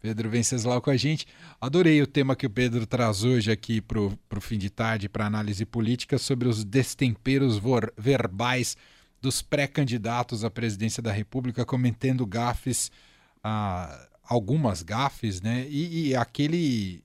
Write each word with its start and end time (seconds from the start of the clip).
Pedro 0.00 0.30
Venceslau 0.30 0.80
com 0.80 0.90
a 0.90 0.96
gente. 0.96 1.26
Adorei 1.60 2.00
o 2.00 2.06
tema 2.06 2.34
que 2.34 2.46
o 2.46 2.50
Pedro 2.50 2.86
traz 2.86 3.22
hoje 3.22 3.52
aqui 3.52 3.80
para 3.80 4.00
o 4.00 4.40
fim 4.40 4.58
de 4.58 4.70
tarde, 4.70 5.08
para 5.08 5.26
análise 5.26 5.64
política, 5.64 6.18
sobre 6.18 6.48
os 6.48 6.64
destemperos 6.64 7.60
verbais 7.96 8.76
dos 9.20 9.42
pré-candidatos 9.42 10.44
à 10.44 10.50
presidência 10.50 11.02
da 11.02 11.12
República, 11.12 11.64
cometendo 11.64 12.26
gafes, 12.26 12.90
ah, 13.44 14.08
algumas 14.24 14.82
gafes, 14.82 15.42
né? 15.42 15.66
E, 15.68 16.08
e, 16.08 16.16
aquele, 16.16 17.04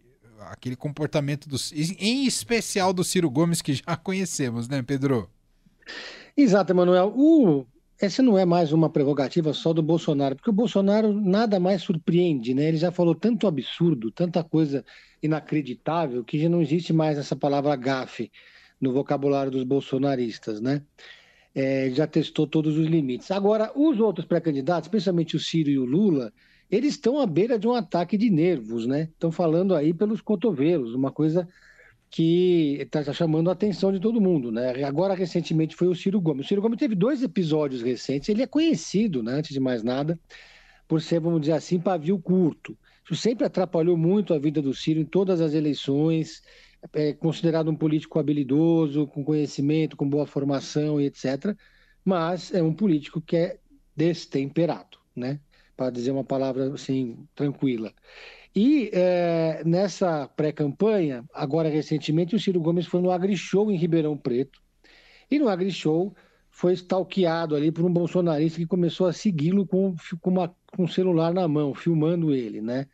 aquele 0.52 0.77
comportamento, 0.77 1.50
dos, 1.50 1.73
em 1.73 2.25
especial 2.25 2.93
do 2.93 3.04
Ciro 3.04 3.30
Gomes, 3.30 3.62
que 3.62 3.73
já 3.73 3.98
conhecemos, 4.02 4.70
né, 4.70 4.82
Pedro? 4.82 5.30
Exato, 6.38 6.71
Emanuel. 6.71 7.14
O 7.16 7.66
essa 8.00 8.21
não 8.21 8.38
é 8.38 8.46
mais 8.46 8.71
uma 8.73 8.89
prerrogativa 8.89 9.54
só 9.54 9.71
do 9.71 9.82
Bolsonaro, 9.82 10.36
porque 10.36 10.50
o 10.50 10.54
Bolsonaro 10.54 11.14
nada 11.14 11.59
mais 11.59 11.82
surpreende, 11.82 12.54
né? 12.54 12.68
Ele 12.68 12.77
já 12.77 12.91
falou 12.91 13.16
tanto 13.16 13.48
absurdo, 13.48 14.12
tanta 14.12 14.44
coisa 14.44 14.84
inacreditável, 15.23 16.23
que 16.23 16.38
já 16.38 16.50
não 16.50 16.62
existe 16.62 16.91
mais 16.91 17.17
essa 17.17 17.36
palavra 17.36 17.76
gafe 17.76 18.31
no 18.80 18.91
vocabulário 18.91 19.52
dos 19.52 19.63
bolsonaristas, 19.63 20.59
né? 20.59 20.81
É, 21.53 21.89
já 21.91 22.05
testou 22.05 22.45
todos 22.45 22.77
os 22.77 22.86
limites. 22.86 23.31
Agora, 23.31 23.72
os 23.73 24.00
outros 24.00 24.25
pré-candidatos, 24.25 24.88
especialmente 24.88 25.38
o 25.38 25.39
Ciro 25.39 25.70
e 25.70 25.80
o 25.80 25.86
Lula, 25.86 26.34
eles 26.70 26.95
estão 26.95 27.20
à 27.20 27.25
beira 27.25 27.58
de 27.58 27.66
um 27.66 27.73
ataque 27.73 28.17
de 28.17 28.30
nervos, 28.30 28.86
né? 28.86 29.03
Estão 29.14 29.31
falando 29.31 29.73
aí 29.73 29.94
pelos 29.94 30.20
cotovelos, 30.20 30.94
uma 30.94 31.12
coisa 31.12 31.48
que 32.09 32.77
está 32.80 33.04
tá 33.04 33.14
chamando 33.14 33.50
a 33.50 33.54
atenção 33.54 33.91
de 33.91 34.00
todo 34.00 34.22
mundo, 34.22 34.52
né? 34.52 34.84
Agora, 34.84 35.14
recentemente, 35.14 35.76
foi 35.76 35.88
o 35.88 35.95
Ciro 35.95 36.22
Gomes. 36.22 36.45
O 36.45 36.50
Ciro 36.50 36.62
Gomes 36.62 36.80
teve 36.80 36.95
dois 36.95 37.22
episódios 37.22 37.81
recentes. 37.81 38.30
Ele 38.30 38.41
é 38.41 38.48
conhecido, 38.48 39.22
né, 39.22 39.34
antes 39.34 39.52
de 39.52 39.59
mais 39.59 39.84
nada, 39.84 40.20
por 40.88 41.02
ser, 41.02 41.20
vamos 41.20 41.41
dizer 41.41 41.54
assim, 41.54 41.80
pavio 41.80 42.18
curto. 42.20 42.78
Isso 43.04 43.16
sempre 43.16 43.45
atrapalhou 43.45 43.98
muito 43.98 44.34
a 44.34 44.40
vida 44.40 44.62
do 44.62 44.73
Ciro 44.73 45.00
em 45.00 45.05
todas 45.05 45.41
as 45.41 45.54
eleições. 45.54 46.41
É 46.94 47.14
considerado 47.14 47.70
um 47.70 47.75
político 47.75 48.19
habilidoso, 48.19 49.08
com 49.08 49.23
conhecimento, 49.23 49.97
com 49.97 50.08
boa 50.09 50.25
formação 50.25 51.00
e 51.02 51.06
etc. 51.06 51.56
Mas 52.03 52.53
é 52.53 52.64
um 52.64 52.73
político 52.73 53.22
que 53.22 53.36
é 53.36 53.59
destemperado, 53.95 54.97
né? 55.16 55.40
Para 55.75 55.90
dizer 55.92 56.12
uma 56.12 56.23
palavra 56.23 56.73
assim 56.73 57.28
tranquila. 57.36 57.94
E 58.56 58.89
é, 58.94 59.64
nessa 59.66 60.30
pré-campanha, 60.30 61.25
agora 61.34 61.67
recentemente, 61.67 62.36
o 62.36 62.39
Ciro 62.39 62.62
Gomes 62.62 62.86
foi 62.86 63.02
no 63.02 63.12
AgriShow 63.12 63.70
em 63.70 63.75
Ribeirão 63.75 64.17
Preto. 64.17 64.62
E 65.30 65.38
no 65.38 65.50
AgriShow 65.50 66.16
foi 66.50 66.72
stalkeado 66.73 67.53
ali 67.53 67.70
por 67.70 67.84
um 67.84 67.92
bolsonarista 67.92 68.58
que 68.59 68.66
começou 68.66 69.08
a 69.08 69.14
segui-lo 69.14 69.67
com, 69.67 69.94
com, 70.22 70.30
uma, 70.30 70.56
com 70.73 70.84
um 70.84 70.88
celular 70.88 71.34
na 71.34 71.45
mão, 71.50 71.73
filmando 71.73 72.34
ele, 72.34 72.62
né? 72.62 72.88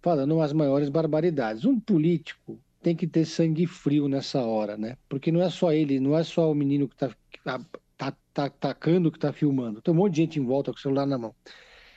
Falando 0.00 0.40
as 0.40 0.52
maiores 0.52 0.88
barbaridades. 0.88 1.64
Um 1.64 1.80
político 1.80 2.60
tem 2.80 2.94
que 2.94 3.08
ter 3.08 3.24
sangue 3.24 3.66
frio 3.66 4.08
nessa 4.08 4.40
hora, 4.42 4.76
né? 4.76 4.96
Porque 5.08 5.32
não 5.32 5.42
é 5.42 5.50
só 5.50 5.72
ele, 5.72 5.98
não 5.98 6.16
é 6.16 6.22
só 6.22 6.52
o 6.52 6.54
menino 6.54 6.86
que 6.88 6.94
está 6.94 7.08
tá, 7.42 7.60
tá, 7.96 8.16
tá 8.32 8.44
atacando 8.44 9.10
que 9.10 9.18
está 9.18 9.32
filmando. 9.32 9.82
Tem 9.82 9.92
um 9.92 9.96
monte 9.96 10.14
de 10.14 10.20
gente 10.22 10.38
em 10.38 10.44
volta 10.44 10.70
com 10.70 10.78
o 10.78 10.80
celular 10.80 11.04
na 11.04 11.18
mão. 11.18 11.34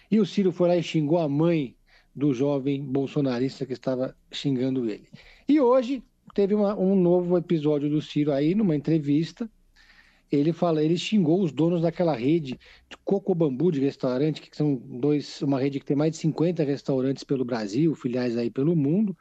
E 0.10 0.20
o 0.20 0.26
Ciro 0.26 0.52
foi 0.52 0.68
lá 0.70 0.76
e 0.76 0.82
xingou 0.82 1.20
a 1.20 1.30
mãe 1.30 1.76
do 2.16 2.34
jovem 2.34 2.84
bolsonarista 2.84 3.66
que 3.66 3.74
estava 3.74 4.16
xingando 4.32 4.90
ele. 4.90 5.08
E 5.48 5.60
hoje 5.60 6.04
teve 6.34 6.54
uma, 6.54 6.78
um 6.78 6.96
novo 6.96 7.38
episódio 7.38 7.90
do 7.90 8.02
Ciro 8.02 8.32
aí, 8.32 8.54
numa 8.54 8.76
entrevista. 8.76 9.50
Ele 10.32 10.52
fala, 10.52 10.84
ele 10.84 10.98
xingou 10.98 11.42
os 11.42 11.52
donos 11.52 11.82
daquela 11.82 12.16
rede 12.16 12.60
de 12.90 12.98
Coco 13.04 13.36
Bambu 13.36 13.72
de 13.72 13.80
restaurante, 13.80 14.42
que 14.42 14.56
são 14.56 14.76
dois, 14.76 15.42
uma 15.42 15.60
rede 15.60 15.80
que 15.80 15.86
tem 15.86 15.96
mais 15.96 16.12
de 16.12 16.18
50 16.18 16.64
restaurantes 16.64 17.24
pelo 17.24 17.46
Brasil, 17.46 17.94
filiais 17.94 18.36
aí 18.38 18.50
pelo 18.50 18.76
mundo. 18.76 19.16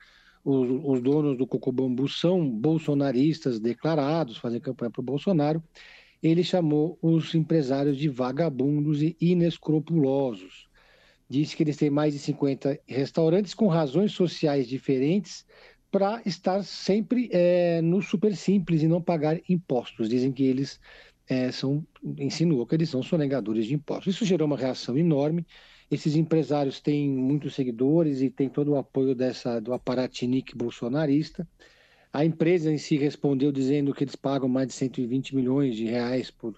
Os, 0.45 0.69
os 0.84 1.03
donos 1.03 1.37
do 1.37 1.47
Coco 1.47 1.71
Bambu 1.71 2.09
são 2.09 2.49
bolsonaristas 2.49 3.61
declarados, 3.61 4.39
fazem 4.39 4.61
campanha 4.61 4.91
para 4.91 5.01
o 5.01 5.05
Bolsonaro. 5.05 5.62
Ele 6.22 6.43
chamou 6.43 6.99
os 7.03 7.34
empresários 7.34 7.99
de 7.99 8.09
vagabundos 8.09 9.03
e 9.03 9.16
inescrupulosos 9.21 10.72
disse 11.32 11.56
que 11.56 11.62
eles 11.62 11.78
têm 11.78 11.88
mais 11.88 12.12
de 12.12 12.19
50 12.19 12.78
restaurantes 12.87 13.54
com 13.54 13.66
razões 13.66 14.12
sociais 14.12 14.69
diferentes 14.69 15.47
para 15.91 16.20
estar 16.26 16.62
sempre 16.62 17.31
é, 17.32 17.81
no 17.81 18.03
super 18.03 18.37
simples 18.37 18.82
e 18.82 18.87
não 18.87 19.00
pagar 19.00 19.41
impostos. 19.48 20.10
Dizem 20.10 20.31
que 20.31 20.42
eles 20.42 20.78
é, 21.26 21.50
são, 21.50 21.87
insinuou 22.19 22.66
que 22.66 22.75
eles 22.75 22.91
são 22.91 23.03
sonegadores 23.03 23.66
de 23.66 23.75
impostos. 23.75 24.15
Isso 24.15 24.26
gerou 24.26 24.47
uma 24.47 24.59
reação 24.59 24.97
enorme. 24.97 25.47
Esses 25.91 26.16
empresários 26.16 26.81
têm 26.81 27.09
muitos 27.09 27.54
seguidores 27.54 28.21
e 28.21 28.28
têm 28.28 28.50
todo 28.50 28.72
o 28.72 28.76
apoio 28.76 29.15
dessa, 29.15 29.59
do 29.59 29.72
aparatinique 29.72 30.54
bolsonarista. 30.54 31.48
A 32.12 32.26
empresa 32.26 32.71
em 32.71 32.76
si 32.76 32.98
respondeu 32.98 33.50
dizendo 33.50 33.94
que 33.94 34.04
eles 34.04 34.16
pagam 34.16 34.50
mais 34.50 34.69
de 34.69 34.75
120 34.75 35.34
milhões 35.34 35.75
de 35.76 35.87
reais 35.87 36.31
por, 36.31 36.54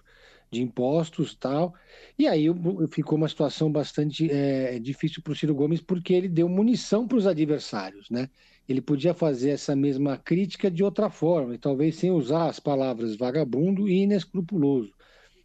de 0.51 0.61
impostos 0.61 1.35
tal. 1.35 1.73
E 2.17 2.27
aí 2.27 2.45
ficou 2.91 3.17
uma 3.17 3.27
situação 3.27 3.71
bastante 3.71 4.29
é, 4.31 4.79
difícil 4.79 5.21
para 5.21 5.33
o 5.33 5.35
Ciro 5.35 5.55
Gomes, 5.55 5.81
porque 5.81 6.13
ele 6.13 6.29
deu 6.29 6.47
munição 6.47 7.07
para 7.07 7.17
os 7.17 7.27
adversários, 7.27 8.09
né? 8.09 8.29
Ele 8.67 8.81
podia 8.81 9.13
fazer 9.13 9.51
essa 9.51 9.75
mesma 9.75 10.17
crítica 10.17 10.71
de 10.71 10.83
outra 10.83 11.09
forma, 11.09 11.53
e 11.55 11.57
talvez 11.57 11.95
sem 11.95 12.11
usar 12.11 12.47
as 12.49 12.59
palavras 12.59 13.15
vagabundo 13.15 13.87
e 13.87 14.03
inescrupuloso. 14.03 14.91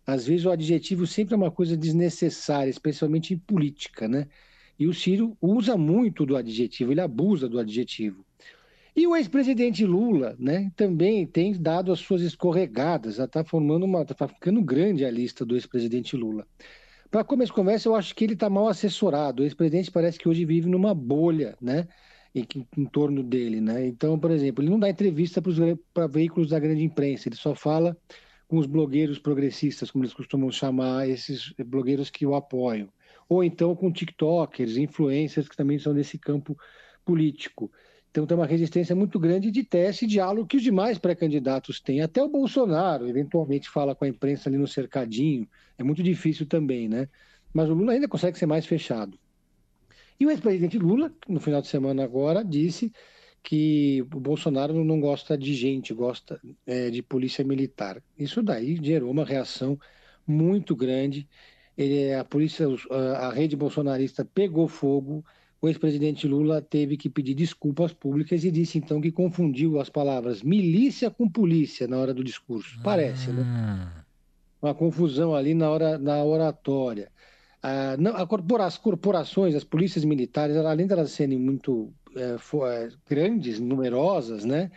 Às 0.06 0.26
vezes 0.26 0.46
o 0.46 0.50
adjetivo 0.50 1.06
sempre 1.06 1.34
é 1.34 1.36
uma 1.36 1.50
coisa 1.50 1.76
desnecessária, 1.76 2.70
especialmente 2.70 3.34
em 3.34 3.38
política, 3.38 4.08
né? 4.08 4.26
E 4.78 4.86
o 4.86 4.94
Ciro 4.94 5.36
usa 5.40 5.76
muito 5.76 6.24
do 6.24 6.36
adjetivo, 6.36 6.92
ele 6.92 7.02
abusa 7.02 7.48
do 7.48 7.58
adjetivo. 7.58 8.24
E 9.00 9.06
o 9.06 9.16
ex-presidente 9.16 9.86
Lula, 9.86 10.36
né, 10.38 10.70
também 10.76 11.26
tem 11.26 11.54
dado 11.54 11.90
as 11.90 12.00
suas 12.00 12.20
escorregadas, 12.20 13.14
já 13.14 13.24
está 13.24 13.42
formando 13.42 13.84
uma, 13.84 14.02
está 14.02 14.28
ficando 14.28 14.60
grande 14.60 15.06
a 15.06 15.10
lista 15.10 15.42
do 15.42 15.54
ex-presidente 15.56 16.14
Lula. 16.14 16.46
Para 17.10 17.24
começar 17.24 17.54
a 17.54 17.56
conversa, 17.56 17.88
eu 17.88 17.94
acho 17.94 18.14
que 18.14 18.24
ele 18.24 18.34
está 18.34 18.50
mal 18.50 18.68
assessorado. 18.68 19.42
O 19.42 19.46
ex-presidente 19.46 19.90
parece 19.90 20.18
que 20.18 20.28
hoje 20.28 20.44
vive 20.44 20.68
numa 20.68 20.92
bolha, 20.92 21.56
né, 21.62 21.88
em, 22.34 22.46
em, 22.76 22.84
torno 22.84 23.22
dele, 23.22 23.58
né. 23.58 23.86
Então, 23.86 24.18
por 24.18 24.32
exemplo, 24.32 24.62
ele 24.62 24.70
não 24.70 24.78
dá 24.78 24.90
entrevista 24.90 25.40
para 25.94 26.06
veículos 26.06 26.50
da 26.50 26.58
grande 26.58 26.84
imprensa, 26.84 27.26
ele 27.26 27.36
só 27.36 27.54
fala 27.54 27.96
com 28.46 28.58
os 28.58 28.66
blogueiros 28.66 29.18
progressistas, 29.18 29.90
como 29.90 30.04
eles 30.04 30.12
costumam 30.12 30.52
chamar 30.52 31.08
esses 31.08 31.54
blogueiros 31.64 32.10
que 32.10 32.26
o 32.26 32.34
apoiam, 32.34 32.90
ou 33.30 33.42
então 33.42 33.74
com 33.74 33.90
tiktokers, 33.90 34.76
influencers 34.76 35.48
que 35.48 35.56
também 35.56 35.78
são 35.78 35.94
desse 35.94 36.18
campo 36.18 36.54
político. 37.04 37.70
Então 38.10 38.26
tem 38.26 38.36
uma 38.36 38.46
resistência 38.46 38.94
muito 38.94 39.18
grande 39.20 39.50
de 39.50 39.62
teste 39.62 40.04
e 40.04 40.08
diálogo 40.08 40.46
que 40.46 40.56
os 40.56 40.62
demais 40.62 40.98
pré-candidatos 40.98 41.80
têm. 41.80 42.00
Até 42.00 42.22
o 42.22 42.28
Bolsonaro, 42.28 43.08
eventualmente, 43.08 43.68
fala 43.68 43.94
com 43.94 44.04
a 44.04 44.08
imprensa 44.08 44.48
ali 44.48 44.58
no 44.58 44.66
cercadinho. 44.66 45.48
É 45.78 45.84
muito 45.84 46.02
difícil 46.02 46.44
também, 46.46 46.88
né? 46.88 47.08
Mas 47.52 47.68
o 47.68 47.74
Lula 47.74 47.92
ainda 47.92 48.08
consegue 48.08 48.36
ser 48.38 48.46
mais 48.46 48.66
fechado. 48.66 49.18
E 50.18 50.26
o 50.26 50.30
ex-presidente 50.30 50.78
Lula, 50.78 51.12
no 51.28 51.40
final 51.40 51.62
de 51.62 51.68
semana 51.68 52.02
agora, 52.04 52.44
disse 52.44 52.92
que 53.42 54.02
o 54.12 54.20
Bolsonaro 54.20 54.84
não 54.84 55.00
gosta 55.00 55.38
de 55.38 55.54
gente, 55.54 55.94
gosta 55.94 56.40
é, 56.66 56.90
de 56.90 57.02
polícia 57.02 57.44
militar. 57.44 58.02
Isso 58.18 58.42
daí 58.42 58.76
gerou 58.82 59.10
uma 59.10 59.24
reação 59.24 59.78
muito 60.26 60.76
grande. 60.76 61.28
Ele, 61.76 62.12
a 62.12 62.24
polícia, 62.24 62.66
a 62.90 63.30
rede 63.32 63.56
bolsonarista 63.56 64.24
pegou 64.24 64.68
fogo, 64.68 65.24
o 65.62 65.68
ex-presidente 65.68 66.26
Lula 66.26 66.62
teve 66.62 66.96
que 66.96 67.10
pedir 67.10 67.34
desculpas 67.34 67.92
públicas 67.92 68.44
e 68.44 68.50
disse 68.50 68.78
então 68.78 69.00
que 69.00 69.12
confundiu 69.12 69.78
as 69.78 69.90
palavras 69.90 70.42
milícia 70.42 71.10
com 71.10 71.28
polícia 71.28 71.86
na 71.86 71.98
hora 71.98 72.14
do 72.14 72.24
discurso. 72.24 72.80
Parece, 72.82 73.30
né? 73.30 73.42
Ah. 73.44 74.04
Uma 74.62 74.74
confusão 74.74 75.34
ali 75.34 75.54
na 75.54 75.70
hora 75.70 75.98
na 75.98 76.22
oratória. 76.24 77.10
Ah, 77.62 77.96
não, 77.98 78.14
as 78.16 78.78
corporações, 78.78 79.54
as 79.54 79.64
polícias 79.64 80.04
militares, 80.04 80.56
além 80.56 80.86
de 80.86 80.92
elas 80.94 81.10
serem 81.10 81.38
muito 81.38 81.92
é, 82.16 82.38
for, 82.38 82.66
é, 82.66 82.88
grandes, 83.08 83.60
numerosas, 83.60 84.44
né, 84.44 84.70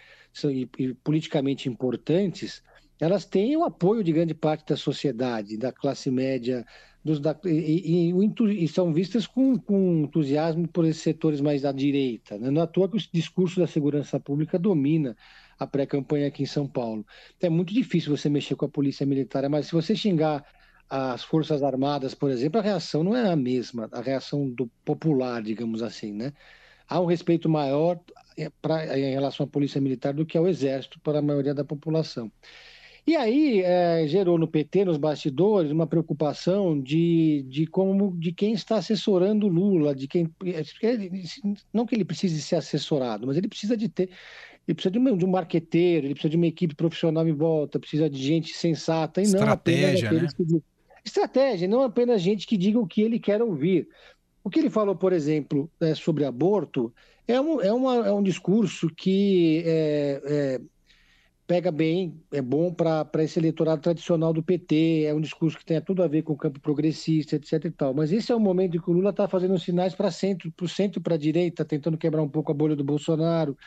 e, 0.45 0.69
e 0.77 0.93
politicamente 0.95 1.69
importantes, 1.69 2.61
elas 2.99 3.25
têm 3.25 3.55
o 3.55 3.63
apoio 3.63 4.03
de 4.03 4.11
grande 4.11 4.33
parte 4.33 4.67
da 4.67 4.77
sociedade, 4.77 5.57
da 5.57 5.71
classe 5.71 6.11
média 6.11 6.65
dos, 7.03 7.19
da, 7.19 7.37
e, 7.45 8.09
e, 8.09 8.63
e, 8.63 8.67
são 8.67 8.93
vistas 8.93 9.27
com, 9.27 9.57
com, 9.59 10.03
entusiasmo 10.03 10.67
por 10.67 10.85
esses 10.85 11.01
setores 11.01 11.41
mais 11.41 11.61
da 11.61 11.71
direita. 11.71 12.37
Né? 12.37 12.49
Não 12.49 12.61
é 12.61 12.63
à 12.63 12.67
toa 12.67 12.89
que 12.89 12.97
o 12.97 13.01
discurso 13.11 13.59
da 13.59 13.67
segurança 13.67 14.19
pública 14.19 14.57
domina 14.57 15.15
a 15.59 15.67
pré-campanha 15.67 16.27
aqui 16.27 16.43
em 16.43 16.47
São 16.47 16.67
Paulo. 16.67 17.05
Então, 17.37 17.47
é 17.47 17.49
muito 17.49 17.73
difícil 17.73 18.15
você 18.15 18.29
mexer 18.29 18.55
com 18.55 18.65
a 18.65 18.69
polícia 18.69 19.05
militar, 19.05 19.47
mas 19.49 19.67
se 19.67 19.73
você 19.73 19.95
xingar 19.95 20.45
as 20.89 21.23
Forças 21.23 21.63
Armadas, 21.63 22.13
por 22.13 22.29
exemplo, 22.29 22.59
a 22.59 22.63
reação 22.63 23.03
não 23.03 23.15
é 23.15 23.29
a 23.29 23.35
mesma, 23.35 23.89
a 23.91 24.01
reação 24.01 24.49
do 24.49 24.67
popular, 24.85 25.41
digamos 25.41 25.81
assim, 25.81 26.13
né? 26.13 26.33
Há 26.87 26.99
um 26.99 27.05
respeito 27.05 27.49
maior 27.49 27.99
é, 28.37 28.49
pra, 28.61 28.97
em 28.97 29.11
relação 29.11 29.45
à 29.45 29.49
polícia 29.49 29.81
militar 29.81 30.13
do 30.13 30.25
que 30.25 30.37
ao 30.37 30.47
exército 30.47 30.99
para 30.99 31.19
a 31.19 31.21
maioria 31.21 31.53
da 31.53 31.63
população. 31.63 32.31
E 33.05 33.17
aí 33.17 33.61
é, 33.61 34.07
gerou 34.07 34.37
no 34.37 34.47
PT, 34.47 34.85
nos 34.85 34.97
bastidores, 34.97 35.71
uma 35.71 35.85
preocupação 35.85 36.79
de, 36.79 37.45
de 37.49 37.67
como 37.67 38.15
de 38.17 38.31
quem 38.31 38.53
está 38.53 38.77
assessorando 38.77 39.47
Lula, 39.47 39.93
de 39.93 40.07
quem 40.07 40.29
não 41.73 41.85
que 41.85 41.95
ele 41.95 42.05
precise 42.05 42.41
ser 42.41 42.55
assessorado, 42.55 43.27
mas 43.27 43.35
ele 43.35 43.49
precisa 43.49 43.75
de 43.75 43.89
ter 43.89 44.09
ele 44.65 44.75
precisa 44.75 44.91
de 44.91 44.99
um, 44.99 45.17
de 45.17 45.25
um 45.25 45.29
marqueteiro, 45.29 46.07
ele 46.07 46.13
precisa 46.13 46.29
de 46.29 46.37
uma 46.37 46.47
equipe 46.47 46.73
profissional 46.73 47.27
em 47.27 47.33
volta, 47.33 47.79
precisa 47.79 48.09
de 48.09 48.17
gente 48.17 48.55
sensata 48.55 49.21
e 49.21 49.27
não 49.27 49.49
apenas 49.49 50.01
né? 50.01 50.61
estratégia, 51.03 51.67
não 51.67 51.81
apenas 51.81 52.21
gente 52.21 52.47
que 52.47 52.55
diga 52.55 52.79
o 52.79 52.87
que 52.87 53.01
ele 53.01 53.19
quer 53.19 53.41
ouvir. 53.41 53.87
O 54.41 54.49
que 54.49 54.59
ele 54.59 54.69
falou, 54.69 54.95
por 54.95 55.11
exemplo, 55.11 55.69
é, 55.81 55.93
sobre 55.93 56.23
aborto 56.23 56.93
é 57.27 57.39
um, 57.39 57.61
é, 57.61 57.73
uma, 57.73 58.07
é 58.07 58.11
um 58.11 58.23
discurso 58.23 58.89
que 58.89 59.63
é, 59.65 60.21
é, 60.25 60.61
pega 61.45 61.71
bem, 61.71 62.21
é 62.31 62.41
bom 62.41 62.73
para 62.73 63.23
esse 63.23 63.39
eleitorado 63.39 63.81
tradicional 63.81 64.31
do 64.33 64.41
PT, 64.41 65.03
é 65.05 65.13
um 65.13 65.19
discurso 65.19 65.57
que 65.57 65.65
tem 65.65 65.79
tudo 65.81 66.01
a 66.01 66.07
ver 66.07 66.23
com 66.23 66.33
o 66.33 66.37
campo 66.37 66.59
progressista, 66.59 67.35
etc. 67.35 67.65
e 67.65 67.71
tal. 67.71 67.93
Mas 67.93 68.11
esse 68.11 68.31
é 68.31 68.35
o 68.35 68.39
momento 68.39 68.77
em 68.77 68.81
que 68.81 68.89
o 68.89 68.93
Lula 68.93 69.09
está 69.09 69.27
fazendo 69.27 69.57
sinais 69.59 69.93
para 69.93 70.09
centro, 70.11 70.51
para 70.51 70.65
o 70.65 70.69
centro, 70.69 71.01
para 71.01 71.15
a 71.15 71.17
direita, 71.17 71.65
tentando 71.65 71.97
quebrar 71.97 72.21
um 72.21 72.29
pouco 72.29 72.51
a 72.51 72.55
bolha 72.55 72.75
do 72.75 72.83
Bolsonaro. 72.83 73.57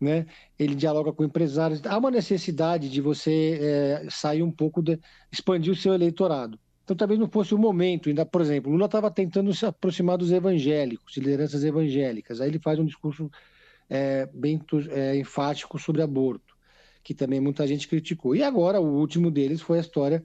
Né? 0.00 0.26
Ele 0.58 0.74
dialoga 0.74 1.12
com 1.12 1.22
empresários. 1.22 1.80
Há 1.86 1.96
uma 1.96 2.10
necessidade 2.10 2.88
de 2.88 3.00
você 3.00 3.58
é, 3.60 4.06
sair 4.10 4.42
um 4.42 4.50
pouco, 4.50 4.82
de, 4.82 4.98
expandir 5.30 5.72
o 5.72 5.76
seu 5.76 5.94
eleitorado. 5.94 6.58
Então 6.82 6.96
talvez 6.96 7.20
não 7.20 7.28
fosse 7.28 7.54
o 7.54 7.58
momento, 7.58 8.08
ainda, 8.08 8.26
por 8.26 8.40
exemplo, 8.40 8.72
Lula 8.72 8.86
estava 8.86 9.08
tentando 9.08 9.54
se 9.54 9.64
aproximar 9.64 10.18
dos 10.18 10.32
evangélicos, 10.32 11.14
de 11.14 11.20
lideranças 11.20 11.62
evangélicas. 11.62 12.40
Aí 12.40 12.48
ele 12.48 12.58
faz 12.58 12.80
um 12.80 12.84
discurso 12.84 13.30
é, 13.88 14.26
bem 14.34 14.60
é, 14.90 15.16
enfático 15.16 15.78
sobre 15.78 16.02
aborto 16.02 16.51
que 17.02 17.14
também 17.14 17.40
muita 17.40 17.66
gente 17.66 17.88
criticou. 17.88 18.34
E 18.36 18.42
agora, 18.42 18.80
o 18.80 18.98
último 18.98 19.30
deles 19.30 19.60
foi 19.60 19.78
a 19.78 19.80
história 19.80 20.24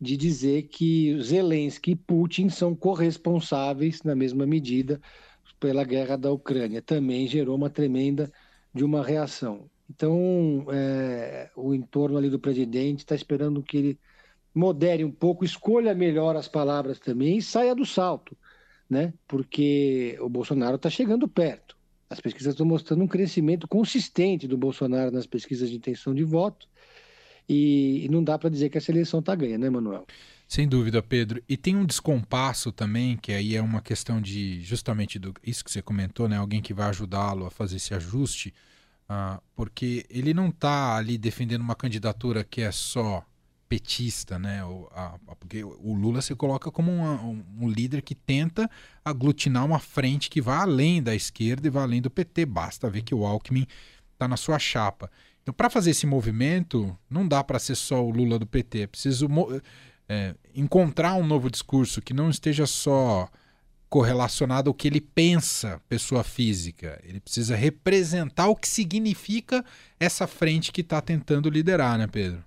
de 0.00 0.16
dizer 0.16 0.64
que 0.64 1.20
Zelensky 1.22 1.92
e 1.92 1.96
Putin 1.96 2.48
são 2.48 2.74
corresponsáveis, 2.74 4.02
na 4.02 4.14
mesma 4.14 4.46
medida, 4.46 5.00
pela 5.58 5.84
guerra 5.84 6.16
da 6.16 6.30
Ucrânia. 6.30 6.82
Também 6.82 7.26
gerou 7.26 7.56
uma 7.56 7.70
tremenda 7.70 8.30
de 8.72 8.84
uma 8.84 9.04
reação. 9.04 9.68
Então, 9.90 10.66
é, 10.70 11.50
o 11.56 11.74
entorno 11.74 12.18
ali 12.18 12.28
do 12.28 12.38
presidente 12.38 13.00
está 13.00 13.14
esperando 13.14 13.62
que 13.62 13.76
ele 13.76 13.98
modere 14.54 15.04
um 15.04 15.10
pouco, 15.10 15.44
escolha 15.44 15.94
melhor 15.94 16.36
as 16.36 16.48
palavras 16.48 16.98
também 16.98 17.38
e 17.38 17.42
saia 17.42 17.74
do 17.74 17.86
salto, 17.86 18.36
né? 18.88 19.14
Porque 19.26 20.18
o 20.20 20.28
Bolsonaro 20.28 20.76
está 20.76 20.90
chegando 20.90 21.26
perto. 21.26 21.77
As 22.10 22.20
pesquisas 22.20 22.54
estão 22.54 22.66
mostrando 22.66 23.02
um 23.02 23.06
crescimento 23.06 23.68
consistente 23.68 24.48
do 24.48 24.56
Bolsonaro 24.56 25.10
nas 25.10 25.26
pesquisas 25.26 25.68
de 25.68 25.76
intenção 25.76 26.14
de 26.14 26.24
voto. 26.24 26.66
E, 27.48 28.04
e 28.04 28.08
não 28.08 28.22
dá 28.22 28.38
para 28.38 28.50
dizer 28.50 28.68
que 28.68 28.78
essa 28.78 28.90
eleição 28.90 29.20
está 29.20 29.34
ganha, 29.34 29.56
né, 29.56 29.70
Manuel? 29.70 30.06
Sem 30.46 30.66
dúvida, 30.66 31.02
Pedro. 31.02 31.42
E 31.46 31.56
tem 31.56 31.76
um 31.76 31.84
descompasso 31.84 32.72
também, 32.72 33.16
que 33.16 33.32
aí 33.32 33.54
é 33.54 33.60
uma 33.60 33.82
questão 33.82 34.20
de 34.20 34.62
justamente 34.62 35.18
do, 35.18 35.34
isso 35.42 35.62
que 35.62 35.70
você 35.70 35.82
comentou, 35.82 36.26
né? 36.28 36.36
Alguém 36.36 36.62
que 36.62 36.72
vai 36.72 36.88
ajudá-lo 36.88 37.44
a 37.44 37.50
fazer 37.50 37.76
esse 37.76 37.92
ajuste, 37.92 38.54
uh, 39.10 39.42
porque 39.54 40.06
ele 40.08 40.32
não 40.32 40.48
está 40.48 40.96
ali 40.96 41.18
defendendo 41.18 41.60
uma 41.60 41.74
candidatura 41.74 42.44
que 42.44 42.62
é 42.62 42.72
só 42.72 43.22
petista, 43.68 44.38
né? 44.38 44.64
O, 44.64 44.88
a, 44.92 45.18
porque 45.38 45.62
o 45.62 45.94
Lula 45.94 46.22
se 46.22 46.34
coloca 46.34 46.70
como 46.70 46.92
uma, 46.92 47.20
um, 47.22 47.68
líder 47.68 48.02
que 48.02 48.14
tenta 48.14 48.68
aglutinar 49.04 49.64
uma 49.64 49.78
frente 49.78 50.30
que 50.30 50.40
vai 50.40 50.58
além 50.58 51.02
da 51.02 51.14
esquerda 51.14 51.66
e 51.66 51.70
vai 51.70 51.82
além 51.82 52.00
do 52.00 52.10
PT. 52.10 52.46
Basta 52.46 52.88
ver 52.88 53.02
que 53.02 53.14
o 53.14 53.26
Alckmin 53.26 53.66
está 54.12 54.26
na 54.26 54.36
sua 54.36 54.58
chapa. 54.58 55.10
Então, 55.42 55.54
para 55.54 55.70
fazer 55.70 55.90
esse 55.90 56.06
movimento, 56.06 56.96
não 57.08 57.26
dá 57.26 57.42
para 57.44 57.58
ser 57.58 57.74
só 57.74 58.04
o 58.04 58.10
Lula 58.10 58.38
do 58.38 58.46
PT. 58.46 58.80
É 58.80 58.86
preciso 58.86 59.28
é, 60.08 60.34
encontrar 60.54 61.14
um 61.14 61.26
novo 61.26 61.50
discurso 61.50 62.02
que 62.02 62.14
não 62.14 62.30
esteja 62.30 62.66
só 62.66 63.28
correlacionado 63.88 64.68
ao 64.68 64.74
que 64.74 64.86
ele 64.86 65.00
pensa, 65.00 65.80
pessoa 65.88 66.22
física. 66.22 67.00
Ele 67.02 67.20
precisa 67.20 67.56
representar 67.56 68.48
o 68.48 68.56
que 68.56 68.68
significa 68.68 69.64
essa 69.98 70.26
frente 70.26 70.70
que 70.72 70.82
está 70.82 71.00
tentando 71.00 71.48
liderar, 71.48 71.96
né, 71.96 72.06
Pedro? 72.06 72.44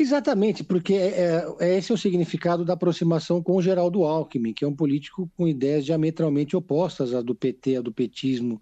Exatamente, 0.00 0.62
porque 0.62 0.94
é, 0.94 1.08
é, 1.08 1.44
é, 1.60 1.78
esse 1.78 1.90
é 1.90 1.94
o 1.94 1.98
significado 1.98 2.64
da 2.64 2.74
aproximação 2.74 3.42
com 3.42 3.56
o 3.56 3.62
Geraldo 3.62 4.04
Alckmin, 4.04 4.54
que 4.54 4.64
é 4.64 4.68
um 4.68 4.74
político 4.74 5.28
com 5.36 5.48
ideias 5.48 5.84
diametralmente 5.84 6.56
opostas 6.56 7.12
à 7.12 7.20
do 7.20 7.34
PT, 7.34 7.76
à 7.76 7.80
do 7.82 7.92
petismo. 7.92 8.60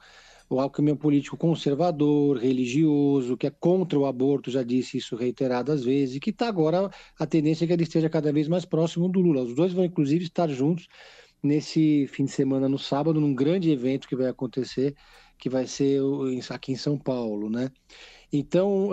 O 0.48 0.58
Alckmin 0.58 0.90
é 0.90 0.94
um 0.94 0.96
político 0.96 1.36
conservador, 1.36 2.38
religioso, 2.38 3.36
que 3.36 3.46
é 3.46 3.50
contra 3.50 3.98
o 3.98 4.06
aborto, 4.06 4.50
já 4.50 4.62
disse 4.62 4.96
isso 4.96 5.14
reiteradas 5.14 5.84
vezes, 5.84 6.16
e 6.16 6.20
que 6.20 6.30
está 6.30 6.48
agora 6.48 6.88
a 7.18 7.26
tendência 7.26 7.64
é 7.64 7.66
que 7.66 7.72
ele 7.74 7.82
esteja 7.82 8.08
cada 8.08 8.32
vez 8.32 8.48
mais 8.48 8.64
próximo 8.64 9.06
do 9.06 9.20
Lula. 9.20 9.42
Os 9.42 9.54
dois 9.54 9.74
vão, 9.74 9.84
inclusive, 9.84 10.24
estar 10.24 10.48
juntos 10.48 10.86
nesse 11.42 12.06
fim 12.08 12.24
de 12.24 12.30
semana, 12.30 12.66
no 12.68 12.78
sábado, 12.78 13.20
num 13.20 13.34
grande 13.34 13.70
evento 13.70 14.08
que 14.08 14.16
vai 14.16 14.28
acontecer, 14.28 14.94
que 15.38 15.50
vai 15.50 15.66
ser 15.66 16.00
aqui 16.50 16.72
em 16.72 16.76
São 16.76 16.98
Paulo, 16.98 17.50
né? 17.50 17.70
Então, 18.32 18.90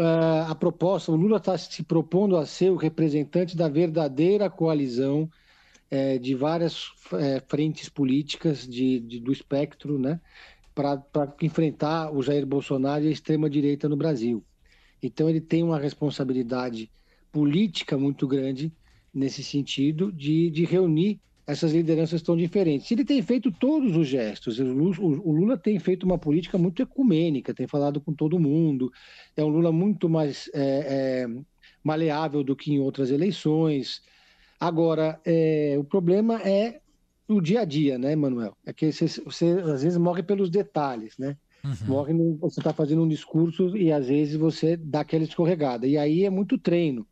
a 0.47 0.53
proposta, 0.55 1.11
o 1.11 1.15
Lula 1.15 1.37
está 1.37 1.57
se 1.57 1.83
propondo 1.83 2.37
a 2.37 2.45
ser 2.45 2.69
o 2.71 2.75
representante 2.75 3.57
da 3.57 3.67
verdadeira 3.67 4.49
coalizão 4.49 5.29
é, 5.89 6.17
de 6.17 6.35
várias 6.35 6.91
é, 7.13 7.41
frentes 7.47 7.89
políticas 7.89 8.67
de, 8.67 8.99
de, 8.99 9.19
do 9.19 9.31
espectro, 9.31 9.99
né, 9.99 10.19
para 10.73 11.03
enfrentar 11.41 12.11
o 12.11 12.21
Jair 12.21 12.45
Bolsonaro 12.45 13.03
e 13.03 13.07
a 13.07 13.11
extrema-direita 13.11 13.89
no 13.89 13.97
Brasil. 13.97 14.43
Então, 15.01 15.29
ele 15.29 15.41
tem 15.41 15.63
uma 15.63 15.79
responsabilidade 15.79 16.91
política 17.31 17.97
muito 17.97 18.27
grande 18.27 18.71
nesse 19.13 19.43
sentido 19.43 20.11
de, 20.11 20.49
de 20.49 20.65
reunir 20.65 21.19
essas 21.45 21.73
lideranças 21.73 22.21
tão 22.21 22.37
diferentes. 22.37 22.89
Ele 22.91 23.03
tem 23.03 23.21
feito 23.21 23.51
todos 23.51 23.95
os 23.95 24.07
gestos. 24.07 24.59
O 24.59 25.31
Lula, 25.31 25.57
tem 25.57 25.77
feito 25.79 26.03
uma 26.05 26.17
política 26.17 26.57
muito 26.57 26.81
ecumênica, 26.81 27.53
tem 27.53 27.67
falado 27.67 27.99
com 27.99 28.13
todo 28.13 28.39
mundo. 28.39 28.91
É 29.35 29.43
um 29.43 29.49
Lula 29.49 29.71
muito 29.71 30.07
mais 30.07 30.49
é, 30.53 31.25
é, 31.25 31.27
maleável 31.83 32.43
do 32.43 32.55
que 32.55 32.73
em 32.73 32.79
outras 32.79 33.11
eleições. 33.11 34.01
Agora, 34.59 35.19
é, 35.25 35.75
o 35.77 35.83
problema 35.83 36.41
é 36.41 36.79
o 37.27 37.41
dia 37.41 37.61
a 37.61 37.65
dia, 37.65 37.97
né, 37.97 38.15
Manuel? 38.15 38.55
É 38.65 38.71
que 38.71 38.91
você, 38.91 39.07
você 39.21 39.45
às 39.45 39.83
vezes 39.83 39.97
morre 39.97 40.23
pelos 40.23 40.49
detalhes, 40.49 41.17
né? 41.17 41.35
Uhum. 41.63 41.87
Morre, 41.87 42.13
no, 42.13 42.35
você 42.37 42.59
está 42.59 42.73
fazendo 42.73 43.03
um 43.03 43.07
discurso 43.07 43.75
e 43.75 43.91
às 43.91 44.07
vezes 44.07 44.35
você 44.35 44.75
dá 44.75 45.01
aquela 45.01 45.23
escorregada. 45.23 45.87
E 45.87 45.97
aí 45.97 46.25
é 46.25 46.29
muito 46.29 46.57
treino. 46.57 47.07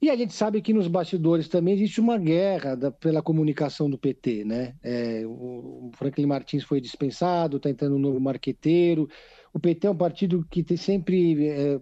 E 0.00 0.10
a 0.10 0.16
gente 0.16 0.32
sabe 0.32 0.62
que 0.62 0.72
nos 0.72 0.86
bastidores 0.86 1.48
também 1.48 1.74
existe 1.74 2.00
uma 2.00 2.16
guerra 2.16 2.76
da, 2.76 2.88
pela 2.88 3.20
comunicação 3.20 3.90
do 3.90 3.98
PT, 3.98 4.44
né? 4.44 4.76
É, 4.80 5.24
o 5.26 5.90
Franklin 5.94 6.26
Martins 6.26 6.62
foi 6.62 6.80
dispensado, 6.80 7.56
está 7.56 7.68
entrando 7.68 7.96
um 7.96 7.98
novo 7.98 8.20
marqueteiro. 8.20 9.08
O 9.52 9.58
PT 9.58 9.88
é 9.88 9.90
um 9.90 9.96
partido 9.96 10.46
que 10.48 10.62
tem 10.62 10.76
sempre, 10.76 11.48
é, 11.48 11.80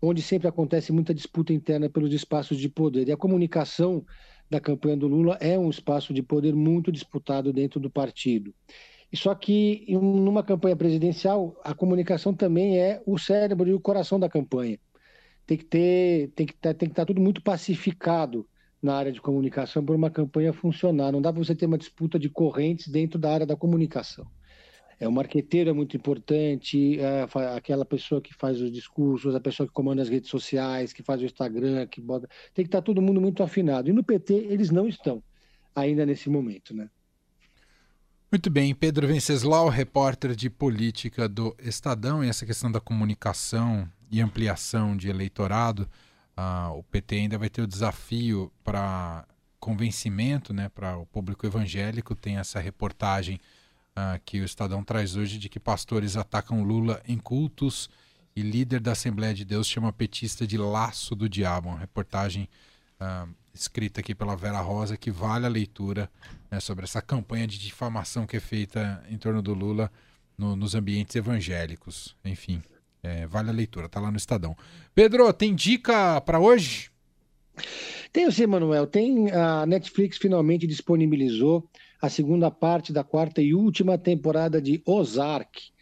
onde 0.00 0.20
sempre 0.20 0.48
acontece 0.48 0.90
muita 0.90 1.14
disputa 1.14 1.52
interna 1.52 1.88
pelos 1.88 2.12
espaços 2.12 2.58
de 2.58 2.68
poder. 2.68 3.06
E 3.06 3.12
a 3.12 3.16
comunicação 3.16 4.04
da 4.50 4.58
campanha 4.58 4.96
do 4.96 5.06
Lula 5.06 5.38
é 5.40 5.56
um 5.56 5.70
espaço 5.70 6.12
de 6.12 6.22
poder 6.22 6.56
muito 6.56 6.90
disputado 6.90 7.52
dentro 7.52 7.78
do 7.78 7.88
partido. 7.88 8.52
Só 9.14 9.36
que 9.36 9.86
numa 9.88 10.42
campanha 10.42 10.74
presidencial, 10.74 11.54
a 11.62 11.74
comunicação 11.74 12.34
também 12.34 12.80
é 12.80 13.00
o 13.06 13.16
cérebro 13.18 13.68
e 13.68 13.74
o 13.74 13.80
coração 13.80 14.18
da 14.18 14.28
campanha 14.28 14.80
tem 15.46 15.56
que 15.56 15.64
ter, 15.64 16.30
tem 16.34 16.46
que 16.46 16.54
tá, 16.54 16.72
tem 16.74 16.88
que 16.88 16.92
estar 16.92 17.02
tá 17.02 17.06
tudo 17.06 17.20
muito 17.20 17.42
pacificado 17.42 18.46
na 18.82 18.94
área 18.94 19.12
de 19.12 19.20
comunicação 19.20 19.84
para 19.84 19.94
uma 19.94 20.10
campanha 20.10 20.52
funcionar. 20.52 21.12
Não 21.12 21.22
dá 21.22 21.32
para 21.32 21.42
você 21.42 21.54
ter 21.54 21.66
uma 21.66 21.78
disputa 21.78 22.18
de 22.18 22.28
correntes 22.28 22.88
dentro 22.88 23.18
da 23.18 23.32
área 23.32 23.46
da 23.46 23.56
comunicação. 23.56 24.26
É, 24.98 25.08
o 25.08 25.12
marqueteiro 25.12 25.70
é 25.70 25.72
muito 25.72 25.96
importante, 25.96 26.98
é, 27.00 27.26
aquela 27.56 27.84
pessoa 27.84 28.20
que 28.20 28.32
faz 28.34 28.60
os 28.60 28.70
discursos, 28.70 29.34
a 29.34 29.40
pessoa 29.40 29.66
que 29.66 29.72
comanda 29.72 30.02
as 30.02 30.08
redes 30.08 30.30
sociais, 30.30 30.92
que 30.92 31.02
faz 31.02 31.20
o 31.20 31.24
Instagram, 31.24 31.86
que 31.86 32.00
bota. 32.00 32.28
Tem 32.54 32.64
que 32.64 32.68
estar 32.68 32.78
tá 32.78 32.82
todo 32.82 33.02
mundo 33.02 33.20
muito 33.20 33.42
afinado. 33.42 33.88
E 33.88 33.92
no 33.92 34.04
PT 34.04 34.32
eles 34.32 34.70
não 34.70 34.86
estão 34.86 35.22
ainda 35.74 36.04
nesse 36.06 36.28
momento, 36.28 36.74
né? 36.74 36.88
Muito 38.30 38.48
bem, 38.48 38.74
Pedro 38.74 39.06
Venceslau, 39.06 39.68
repórter 39.68 40.34
de 40.34 40.48
política 40.48 41.28
do 41.28 41.54
Estadão, 41.58 42.24
e 42.24 42.28
essa 42.28 42.46
questão 42.46 42.72
da 42.72 42.80
comunicação 42.80 43.86
e 44.12 44.20
ampliação 44.20 44.94
de 44.94 45.08
eleitorado, 45.08 45.88
o 46.76 46.82
PT 46.84 47.16
ainda 47.16 47.38
vai 47.38 47.48
ter 47.48 47.62
o 47.62 47.66
desafio 47.66 48.52
para 48.62 49.26
convencimento, 49.58 50.52
né, 50.52 50.68
para 50.68 50.98
o 50.98 51.06
público 51.06 51.46
evangélico. 51.46 52.14
Tem 52.14 52.36
essa 52.36 52.60
reportagem 52.60 53.40
que 54.24 54.40
o 54.40 54.44
Estadão 54.44 54.84
traz 54.84 55.16
hoje 55.16 55.38
de 55.38 55.48
que 55.48 55.58
pastores 55.58 56.16
atacam 56.16 56.62
Lula 56.62 57.02
em 57.08 57.18
cultos 57.18 57.88
e 58.36 58.42
líder 58.42 58.80
da 58.80 58.92
Assembleia 58.92 59.32
de 59.32 59.44
Deus 59.44 59.66
chama 59.66 59.92
petista 59.92 60.46
de 60.46 60.58
laço 60.58 61.14
do 61.14 61.28
diabo. 61.28 61.70
Uma 61.70 61.78
reportagem 61.78 62.48
escrita 63.54 64.00
aqui 64.00 64.14
pela 64.14 64.36
Vera 64.36 64.60
Rosa 64.60 64.96
que 64.96 65.10
vale 65.10 65.46
a 65.46 65.48
leitura 65.48 66.10
né, 66.50 66.60
sobre 66.60 66.84
essa 66.84 67.00
campanha 67.00 67.46
de 67.46 67.58
difamação 67.58 68.26
que 68.26 68.36
é 68.36 68.40
feita 68.40 69.02
em 69.08 69.16
torno 69.16 69.40
do 69.40 69.54
Lula 69.54 69.90
no, 70.36 70.54
nos 70.54 70.74
ambientes 70.74 71.16
evangélicos. 71.16 72.16
Enfim. 72.24 72.62
É, 73.02 73.26
vale 73.26 73.50
a 73.50 73.52
leitura, 73.52 73.88
tá 73.88 73.98
lá 73.98 74.10
no 74.10 74.16
Estadão. 74.16 74.56
Pedro, 74.94 75.32
tem 75.32 75.54
dica 75.54 76.20
para 76.20 76.38
hoje? 76.38 76.88
Tenho 78.12 78.30
sim, 78.30 78.46
Manuel. 78.46 78.86
Tem 78.86 79.30
a 79.32 79.66
Netflix 79.66 80.18
finalmente 80.18 80.66
disponibilizou 80.66 81.68
a 82.00 82.08
segunda 82.08 82.50
parte 82.50 82.92
da 82.92 83.02
quarta 83.02 83.42
e 83.42 83.54
última 83.54 83.98
temporada 83.98 84.62
de 84.62 84.80
Ozark, 84.86 85.72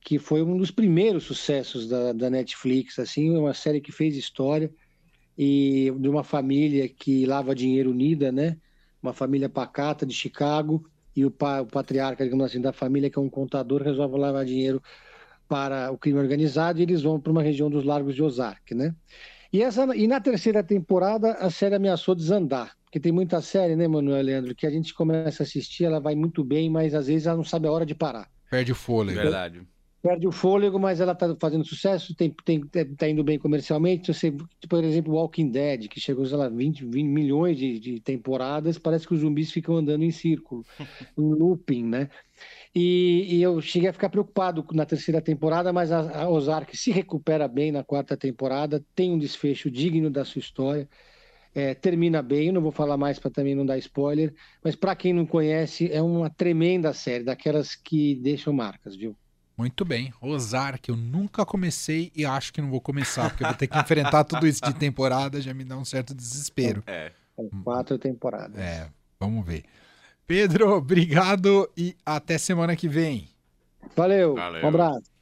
que 0.00 0.18
foi 0.18 0.42
um 0.42 0.58
dos 0.58 0.70
primeiros 0.70 1.24
sucessos 1.24 1.88
da, 1.88 2.12
da 2.12 2.28
Netflix. 2.28 2.98
Assim, 2.98 3.34
uma 3.36 3.54
série 3.54 3.80
que 3.80 3.92
fez 3.92 4.14
história 4.14 4.70
e 5.36 5.90
de 5.98 6.08
uma 6.08 6.24
família 6.24 6.86
que 6.86 7.24
lava 7.24 7.54
dinheiro 7.54 7.90
unida, 7.90 8.30
né? 8.30 8.58
Uma 9.02 9.14
família 9.14 9.48
pacata 9.48 10.04
de 10.04 10.12
Chicago 10.12 10.84
e 11.16 11.24
o, 11.24 11.30
pa, 11.30 11.62
o 11.62 11.66
patriarca, 11.66 12.24
digamos 12.24 12.44
assim, 12.44 12.60
da 12.60 12.72
família, 12.72 13.08
que 13.08 13.18
é 13.18 13.22
um 13.22 13.30
contador, 13.30 13.82
resolve 13.82 14.18
lavar 14.18 14.44
dinheiro 14.44 14.82
para 15.48 15.90
o 15.90 15.98
crime 15.98 16.18
organizado 16.18 16.78
e 16.78 16.82
eles 16.82 17.02
vão 17.02 17.18
para 17.18 17.32
uma 17.32 17.42
região 17.42 17.70
dos 17.70 17.84
Largos 17.84 18.14
de 18.14 18.22
Ozark, 18.22 18.74
né? 18.74 18.94
E, 19.52 19.62
essa, 19.62 19.84
e 19.96 20.06
na 20.06 20.20
terceira 20.20 20.62
temporada 20.62 21.32
a 21.32 21.50
série 21.50 21.74
ameaçou 21.74 22.14
desandar, 22.14 22.76
porque 22.84 23.00
tem 23.00 23.10
muita 23.10 23.40
série, 23.40 23.74
né, 23.74 23.88
Manuel 23.88 24.22
Leandro, 24.22 24.54
que 24.54 24.66
a 24.66 24.70
gente 24.70 24.92
começa 24.92 25.42
a 25.42 25.44
assistir, 25.44 25.84
ela 25.84 26.00
vai 26.00 26.14
muito 26.14 26.44
bem, 26.44 26.70
mas 26.70 26.94
às 26.94 27.06
vezes 27.06 27.26
ela 27.26 27.36
não 27.36 27.44
sabe 27.44 27.66
a 27.66 27.72
hora 27.72 27.86
de 27.86 27.94
parar. 27.94 28.28
Perde 28.50 28.72
o 28.72 28.74
fôlego. 28.74 29.18
Verdade. 29.18 29.62
Perde 30.00 30.28
o 30.28 30.32
fôlego, 30.32 30.78
mas 30.78 31.00
ela 31.00 31.12
está 31.12 31.34
fazendo 31.40 31.64
sucesso, 31.64 32.14
tem, 32.14 32.32
tem, 32.44 32.60
tá 32.96 33.08
indo 33.08 33.24
bem 33.24 33.38
comercialmente. 33.38 34.12
Você, 34.14 34.32
por 34.68 34.84
exemplo, 34.84 35.14
Walking 35.14 35.50
Dead, 35.50 35.88
que 35.88 35.98
chegou, 35.98 36.24
sei 36.24 36.36
lá, 36.36 36.48
20, 36.48 36.84
20 36.84 37.06
milhões 37.06 37.58
de, 37.58 37.80
de 37.80 38.00
temporadas, 38.00 38.78
parece 38.78 39.08
que 39.08 39.14
os 39.14 39.20
zumbis 39.20 39.50
ficam 39.50 39.76
andando 39.76 40.04
em 40.04 40.10
círculo, 40.10 40.64
em 40.78 40.86
looping, 41.34 41.84
né? 41.84 42.08
E, 42.74 43.36
e, 43.36 43.42
eu 43.42 43.60
cheguei 43.60 43.88
a 43.88 43.92
ficar 43.92 44.08
preocupado 44.08 44.64
na 44.72 44.84
terceira 44.84 45.20
temporada, 45.20 45.72
mas 45.72 45.90
a, 45.90 46.22
a 46.22 46.28
Ozark 46.28 46.76
se 46.76 46.90
recupera 46.90 47.48
bem 47.48 47.72
na 47.72 47.82
quarta 47.82 48.16
temporada, 48.16 48.84
tem 48.94 49.10
um 49.10 49.18
desfecho 49.18 49.70
digno 49.70 50.10
da 50.10 50.24
sua 50.24 50.40
história, 50.40 50.88
é, 51.54 51.74
termina 51.74 52.22
bem. 52.22 52.52
Não 52.52 52.60
vou 52.60 52.70
falar 52.70 52.96
mais 52.96 53.18
para 53.18 53.30
também 53.30 53.54
não 53.54 53.64
dar 53.64 53.78
spoiler, 53.78 54.34
mas 54.62 54.76
para 54.76 54.94
quem 54.94 55.12
não 55.12 55.26
conhece, 55.26 55.90
é 55.90 56.02
uma 56.02 56.30
tremenda 56.30 56.92
série, 56.92 57.24
daquelas 57.24 57.74
que 57.74 58.14
deixam 58.16 58.52
marcas, 58.52 58.94
viu? 58.94 59.16
Muito 59.56 59.84
bem. 59.84 60.12
Ozark, 60.20 60.88
eu 60.88 60.96
nunca 60.96 61.44
comecei 61.44 62.12
e 62.14 62.24
acho 62.24 62.52
que 62.52 62.60
não 62.60 62.70
vou 62.70 62.80
começar, 62.80 63.30
porque 63.30 63.42
eu 63.42 63.48
vou 63.48 63.56
ter 63.56 63.66
que 63.66 63.76
enfrentar 63.76 64.22
tudo 64.22 64.46
isso 64.46 64.60
de 64.62 64.72
temporada, 64.74 65.40
já 65.40 65.52
me 65.52 65.64
dá 65.64 65.76
um 65.76 65.84
certo 65.84 66.14
desespero. 66.14 66.84
É. 66.86 67.10
São 67.34 67.48
quatro 67.64 67.98
temporadas. 67.98 68.56
É, 68.56 68.88
vamos 69.18 69.44
ver. 69.44 69.64
Pedro, 70.28 70.74
obrigado 70.76 71.68
e 71.74 71.96
até 72.04 72.36
semana 72.36 72.76
que 72.76 72.86
vem. 72.86 73.30
Valeu, 73.96 74.34
Valeu. 74.34 74.62
um 74.62 74.68
abraço. 74.68 75.17